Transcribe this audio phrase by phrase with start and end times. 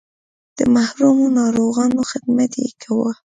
[0.57, 3.11] د محرومو ناروغانو خدمت یې کاوه.